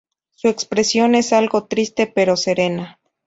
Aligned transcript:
Su 0.31 0.47
expresión 0.47 1.13
es 1.13 1.31
algo 1.31 1.65
triste, 1.67 2.07
pero 2.07 2.35
serena. 2.35 2.97